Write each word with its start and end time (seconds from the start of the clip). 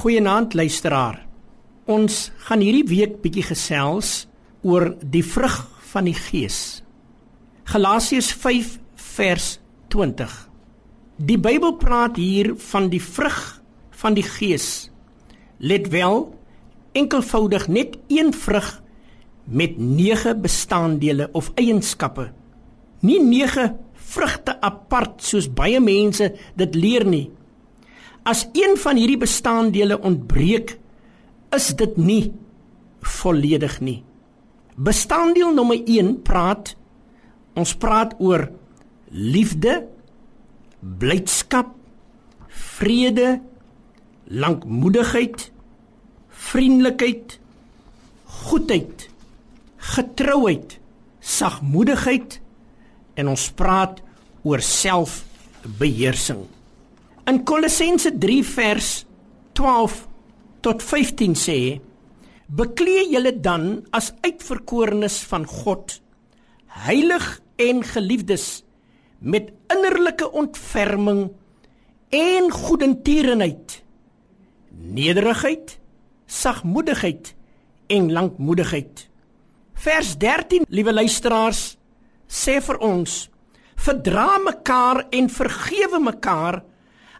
Goeienaand 0.00 0.54
luisteraar. 0.56 1.26
Ons 1.84 2.30
gaan 2.46 2.62
hierdie 2.64 2.86
week 2.88 3.18
bietjie 3.20 3.42
gesels 3.44 4.22
oor 4.64 4.94
die 5.04 5.20
vrug 5.20 5.58
van 5.90 6.06
die 6.08 6.14
Gees. 6.16 6.80
Galasiërs 7.68 8.30
5 8.32 8.70
vers 8.96 9.48
20. 9.92 10.32
Die 11.28 11.36
Bybel 11.36 11.74
praat 11.82 12.16
hier 12.16 12.54
van 12.70 12.88
die 12.88 13.02
vrug 13.04 13.60
van 14.00 14.16
die 14.16 14.24
Gees. 14.24 14.88
Let 15.58 15.90
wel, 15.92 16.30
enkelvoudig 16.96 17.68
net 17.68 17.98
een 18.08 18.32
vrug 18.32 18.70
met 19.44 19.76
9 19.76 20.40
bestanddele 20.40 21.28
of 21.36 21.52
eienskappe. 21.60 22.30
Nie 23.04 23.20
9 23.20 23.76
vrugte 24.14 24.56
apart 24.64 25.20
soos 25.20 25.50
baie 25.52 25.84
mense 25.84 26.32
dit 26.56 26.80
leer 26.86 27.04
nie. 27.04 27.26
As 28.22 28.46
een 28.52 28.76
van 28.76 28.96
hierdie 29.00 29.20
bestanddele 29.20 29.96
ontbreek, 30.00 30.76
is 31.56 31.72
dit 31.76 31.96
nie 31.96 32.32
volledig 33.00 33.80
nie. 33.80 34.00
Bestanddeel 34.76 35.54
nommer 35.54 35.80
1 35.84 36.20
praat 36.24 36.74
ons 37.58 37.72
praat 37.76 38.14
oor 38.22 38.46
liefde, 39.10 39.80
blydskap, 40.80 41.72
vrede, 42.48 43.40
lankmoedigheid, 44.30 45.48
vriendelikheid, 46.50 47.40
goedheid, 48.46 49.08
getrouheid, 49.76 50.78
sagmoedigheid 51.20 52.38
en 53.18 53.34
ons 53.34 53.50
praat 53.58 54.00
oor 54.46 54.62
selfbeheersing. 54.64 56.46
In 57.30 57.44
Kolossense 57.46 58.10
3 58.18 58.42
vers 58.42 58.86
12 59.52 59.98
tot 60.66 60.80
15 60.82 61.36
sê: 61.38 61.58
Beklee 62.50 63.04
julle 63.06 63.30
dan 63.38 63.84
as 63.94 64.08
uitverkorenes 64.24 65.20
van 65.30 65.44
God, 65.46 66.00
heilig 66.86 67.26
en 67.62 67.84
geliefdes 67.86 68.46
met 69.22 69.52
innerlike 69.70 70.26
ontferming 70.42 71.20
en 72.18 72.50
goedertierenheid, 72.50 73.76
nederigheid, 74.98 75.76
sagmoedigheid 76.26 77.30
en 77.94 78.10
lankmoedigheid. 78.16 79.04
Vers 79.78 80.16
13, 80.18 80.66
liewe 80.66 80.96
luisteraars, 80.98 81.62
sê 82.26 82.58
vir 82.58 82.82
ons: 82.90 83.22
Verdra 83.78 84.32
mekaar 84.48 85.04
en 85.14 85.30
vergewe 85.30 86.02
mekaar 86.10 86.64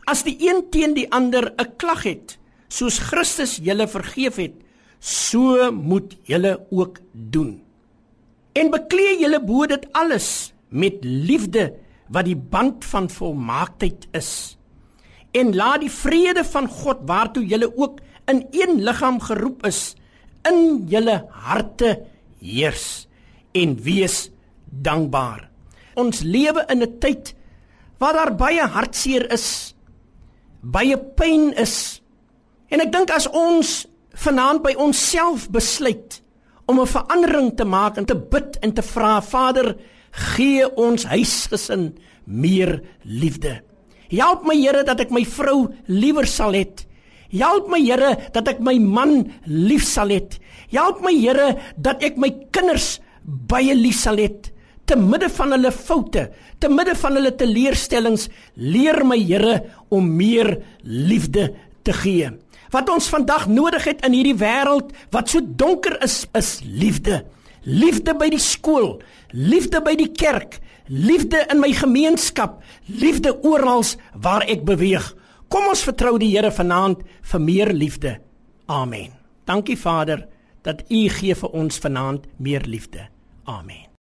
As 0.04 0.22
die 0.24 0.36
een 0.40 0.64
teen 0.70 0.94
die 0.94 1.08
ander 1.12 1.52
'n 1.56 1.76
klag 1.76 2.02
het, 2.02 2.38
soos 2.68 2.98
Christus 2.98 3.58
julle 3.62 3.88
vergeef 3.88 4.36
het, 4.36 4.54
so 5.00 5.72
moet 5.72 6.16
julle 6.22 6.66
ook 6.70 7.00
doen. 7.12 7.62
En 8.52 8.70
beklee 8.70 9.18
julle 9.20 9.40
bo 9.40 9.66
dit 9.66 9.86
alles 9.92 10.52
met 10.68 10.98
liefde 11.02 11.74
wat 12.08 12.24
die 12.24 12.36
band 12.36 12.84
van 12.84 13.10
volmaaktheid 13.10 14.08
is. 14.12 14.58
En 15.32 15.54
laat 15.54 15.80
die 15.80 15.90
vrede 15.90 16.44
van 16.44 16.68
God 16.68 16.98
waartoe 17.06 17.46
julle 17.46 17.70
ook 17.76 18.00
in 18.26 18.46
een 18.50 18.82
liggaam 18.82 19.20
geroep 19.20 19.66
is, 19.66 19.94
in 20.42 20.86
julle 20.88 21.24
harte 21.30 22.00
heers 22.40 23.06
en 23.52 23.76
wees 23.82 24.30
dankbaar. 24.64 25.48
Ons 25.94 26.22
lewe 26.22 26.64
in 26.68 26.82
'n 26.82 26.98
tyd 26.98 27.34
waar 27.98 28.12
daar 28.12 28.34
baie 28.36 28.66
hartseer 28.66 29.32
is 29.32 29.74
baie 30.60 30.96
pyn 31.16 31.50
is. 31.58 32.00
En 32.70 32.82
ek 32.82 32.92
dink 32.92 33.10
as 33.14 33.28
ons 33.32 33.86
vanaand 34.20 34.62
by 34.64 34.74
onsself 34.78 35.48
besluit 35.50 36.20
om 36.66 36.80
'n 36.80 36.86
verandering 36.86 37.56
te 37.56 37.64
maak 37.64 37.96
en 37.96 38.04
te 38.04 38.14
bid 38.14 38.58
en 38.62 38.72
te 38.72 38.82
vra 38.82 39.20
Vader, 39.20 39.76
gee 40.10 40.66
ons 40.76 41.04
huisgesin 41.04 41.98
meer 42.24 42.82
liefde. 43.02 43.62
Help 44.10 44.44
my 44.44 44.54
Here 44.54 44.84
dat 44.84 45.00
ek 45.00 45.10
my 45.10 45.24
vrou 45.24 45.74
liewer 45.86 46.26
sal 46.26 46.52
hê. 46.52 46.66
Help 47.30 47.68
my 47.68 47.78
Here 47.78 48.30
dat 48.32 48.48
ek 48.48 48.60
my 48.60 48.78
man 48.78 49.32
lief 49.46 49.84
sal 49.84 50.08
hê. 50.08 50.20
Help 50.70 51.00
my 51.00 51.12
Here 51.12 51.58
dat 51.76 52.02
ek 52.02 52.16
my 52.16 52.30
kinders 52.50 53.00
baie 53.22 53.74
lief 53.74 53.96
sal 53.96 54.16
hê 54.16 54.30
te 54.90 54.98
midde 54.98 55.28
van 55.30 55.54
hulle 55.54 55.70
foute, 55.70 56.26
te 56.58 56.68
midde 56.70 56.96
van 56.98 57.18
hulle 57.18 57.30
teleurstellings, 57.38 58.26
leer 58.58 59.04
my 59.06 59.18
Here 59.20 59.60
om 59.94 60.08
meer 60.16 60.56
liefde 60.82 61.52
te 61.86 61.94
gee. 61.94 62.30
Wat 62.74 62.90
ons 62.90 63.10
vandag 63.10 63.46
nodig 63.50 63.86
het 63.86 64.02
in 64.06 64.14
hierdie 64.14 64.38
wêreld 64.38 64.90
wat 65.14 65.30
so 65.30 65.42
donker 65.42 65.98
is, 66.02 66.24
is 66.38 66.58
liefde. 66.64 67.22
Liefde 67.66 68.14
by 68.18 68.30
die 68.32 68.40
skool, 68.42 68.96
liefde 69.30 69.82
by 69.84 69.94
die 69.98 70.08
kerk, 70.10 70.58
liefde 70.88 71.42
in 71.52 71.60
my 71.62 71.70
gemeenskap, 71.76 72.58
liefde 72.86 73.34
oral 73.46 73.84
waar 74.14 74.46
ek 74.50 74.64
beweeg. 74.66 75.12
Kom 75.50 75.68
ons 75.70 75.84
vertrou 75.86 76.16
die 76.18 76.32
Here 76.32 76.50
vanaand 76.54 77.04
vir 77.32 77.42
meer 77.42 77.74
liefde. 77.74 78.16
Amen. 78.70 79.12
Dankie 79.46 79.78
Vader 79.78 80.26
dat 80.62 80.82
U 80.90 81.04
gee 81.10 81.34
vir 81.34 81.54
ons 81.56 81.78
vanaand 81.82 82.26
meer 82.38 82.66
liefde. 82.66 83.08
Amen. 83.50 83.89